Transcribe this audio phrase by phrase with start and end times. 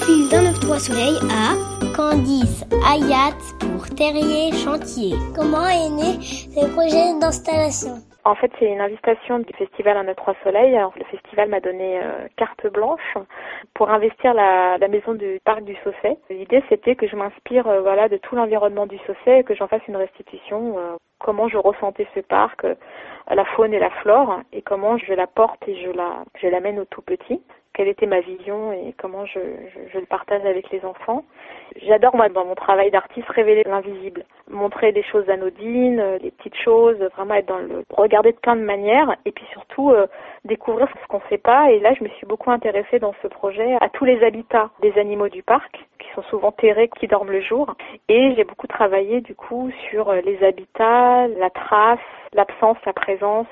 [0.00, 1.54] 3 soleils à
[1.94, 5.14] Candice Ayat pour Terrier Chantier.
[5.34, 7.96] Comment est né ce projet d'installation?
[8.24, 10.76] En fait, c'est une invitation du festival Un Trois Soleils.
[10.76, 13.16] Alors, le festival m'a donné euh, carte blanche
[13.74, 16.18] pour investir la, la, maison du parc du Sausset.
[16.28, 19.68] L'idée, c'était que je m'inspire euh, voilà, de tout l'environnement du Sausset et que j'en
[19.68, 20.78] fasse une restitution.
[20.78, 22.66] Euh, comment je ressentais ce parc,
[23.30, 26.78] la faune et la flore, et comment je la porte et je la, je l'amène
[26.78, 27.42] au tout petit
[27.72, 31.24] quelle était ma vision et comment je, le partage avec les enfants.
[31.86, 36.56] J'adore, moi, dans mon travail d'artiste, révéler l'invisible, montrer des choses anodines, euh, des petites
[36.56, 40.06] choses, vraiment être dans le regarder de plein de manières et puis surtout euh,
[40.44, 41.70] découvrir ce qu'on ne sait pas.
[41.70, 44.98] Et là, je me suis beaucoup intéressée dans ce projet à tous les habitats des
[44.98, 47.74] animaux du parc qui sont souvent terrés, qui dorment le jour.
[48.08, 51.98] Et j'ai beaucoup travaillé du coup sur euh, les habitats, la trace,
[52.32, 53.46] l'absence, la présence,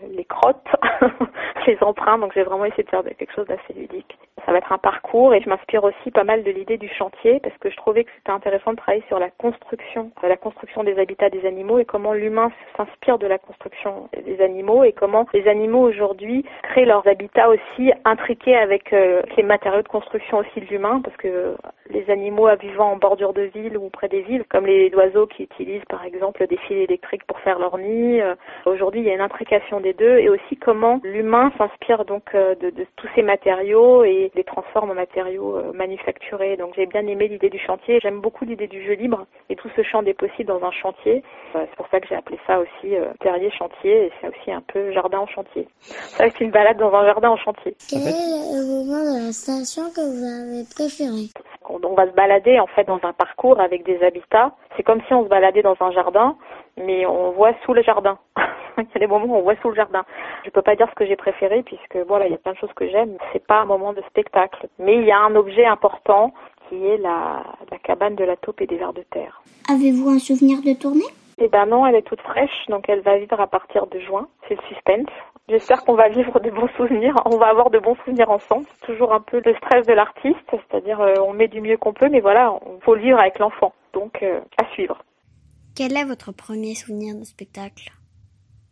[0.00, 0.66] les crottes,
[1.66, 2.20] les empreintes.
[2.20, 4.18] Donc j'ai vraiment essayé de faire quelque chose d'assez ludique.
[4.46, 7.40] Ça va être un parcours et je m'inspire aussi pas mal de l'idée du chantier
[7.40, 10.98] parce que je trouvais que c'était intéressant de travailler sur la construction, la construction des
[10.98, 15.48] habitats des animaux et comment l'humain s'inspire de la construction des animaux et comment les
[15.48, 20.66] animaux aujourd'hui créent leurs habitats aussi intriqués avec euh, les matériaux de construction aussi de
[20.66, 21.56] l'humain parce que
[21.90, 25.44] les animaux vivant en bordure de ville ou près des villes, comme les oiseaux qui
[25.44, 28.20] utilisent par exemple des fils électriques pour faire leur nid.
[28.20, 28.34] Euh,
[28.66, 32.54] aujourd'hui, il y a une intrication des deux et aussi comment l'humain s'inspire donc euh,
[32.56, 36.56] de, de, tous ces matériaux et les transforme en matériaux euh, manufacturés.
[36.56, 37.98] Donc j'ai bien aimé l'idée du chantier.
[38.00, 41.22] J'aime beaucoup l'idée du jeu libre et tout ce champ des possibles dans un chantier.
[41.52, 44.92] C'est pour ça que j'ai appelé ça aussi terrier chantier et c'est aussi un peu
[44.92, 45.68] jardin en chantier.
[45.80, 47.76] Ça c'est une balade dans un jardin en chantier.
[47.88, 51.30] Quel est le moment de la station que vous avez préféré?
[51.66, 54.52] On va se balader en fait dans un parcours avec des habitats.
[54.76, 56.36] C'est comme si on se baladait dans un jardin,
[56.76, 58.18] mais on voit sous le jardin.
[58.78, 60.04] il y a des moments où on voit sous le jardin.
[60.44, 62.58] Je peux pas dire ce que j'ai préféré puisque voilà, il y a plein de
[62.58, 63.16] choses que j'aime.
[63.32, 66.32] C'est pas un moment de spectacle, mais il y a un objet important
[66.68, 69.42] qui est la, la cabane de la taupe et des vers de terre.
[69.70, 71.04] Avez-vous un souvenir de tournée?
[71.38, 74.28] Eh ben non, elle est toute fraîche, donc elle va vivre à partir de juin.
[74.48, 75.08] C'est le suspense.
[75.48, 78.64] J'espère qu'on va vivre de bons souvenirs, on va avoir de bons souvenirs ensemble.
[78.66, 81.92] C'est toujours un peu le stress de l'artiste, c'est-à-dire euh, on met du mieux qu'on
[81.92, 83.74] peut, mais voilà, on faut le vivre avec l'enfant.
[83.92, 85.02] Donc euh, à suivre.
[85.76, 87.90] Quel est votre premier souvenir de spectacle?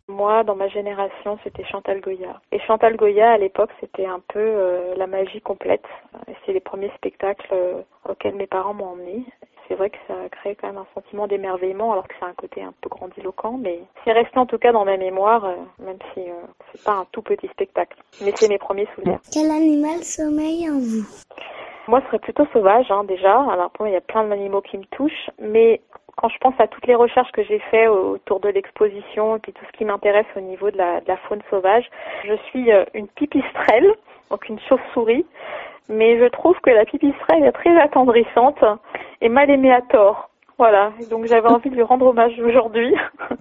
[0.07, 2.39] Moi, dans ma génération, c'était Chantal Goya.
[2.53, 5.83] Et Chantal Goya, à l'époque, c'était un peu euh, la magie complète.
[6.45, 9.25] C'est les premiers spectacles euh, auxquels mes parents m'ont emmené.
[9.67, 12.33] C'est vrai que ça a créé quand même un sentiment d'émerveillement, alors que c'est un
[12.33, 15.99] côté un peu grandiloquent, mais c'est resté en tout cas dans ma mémoire, euh, même
[16.13, 16.21] si
[16.71, 17.97] c'est pas un tout petit spectacle.
[18.21, 19.19] Mais c'est mes premiers souvenirs.
[19.29, 21.05] Quel animal sommeille en vous?
[21.87, 23.41] Moi, ce serait plutôt sauvage, hein, déjà.
[23.51, 25.81] Alors, pour il y a plein d'animaux qui me touchent, mais
[26.23, 29.51] quand je pense à toutes les recherches que j'ai faites autour de l'exposition et puis
[29.51, 31.83] tout ce qui m'intéresse au niveau de la, de la, faune sauvage,
[32.25, 33.93] je suis euh, une pipistrelle,
[34.31, 35.25] donc une chauve-souris,
[35.89, 38.63] mais je trouve que la pipistrelle est très attendrissante
[39.19, 40.29] et mal aimée à tort.
[40.57, 42.95] Voilà, donc j'avais envie de lui rendre hommage aujourd'hui.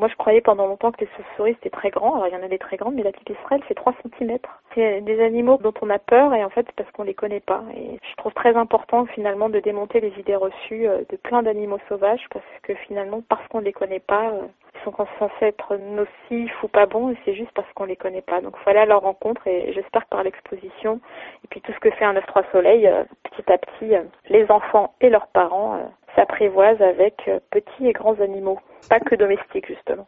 [0.00, 2.14] Moi, je croyais pendant longtemps que les chauves-souris c'était très grand.
[2.14, 4.38] Alors, il y en a des très grandes, mais la pipistrelle, c'est 3 cm.
[4.74, 7.40] C'est des animaux dont on a peur et en fait, c'est parce qu'on les connaît
[7.40, 7.62] pas.
[7.76, 11.80] Et je trouve très important finalement de démonter les idées reçues euh, de plein d'animaux
[11.86, 16.62] sauvages parce que finalement, parce qu'on les connaît pas, euh, ils sont censés être nocifs
[16.62, 18.40] ou pas bons et c'est juste parce qu'on les connaît pas.
[18.40, 20.98] Donc, il faut aller à leur rencontre et j'espère que par l'exposition
[21.44, 23.92] et puis tout ce que fait un 9-3 Soleil, euh, petit à petit,
[24.30, 28.58] les enfants et leurs parents s'apprivoisent avec petits et grands animaux,
[28.88, 30.06] pas que domestiques justement.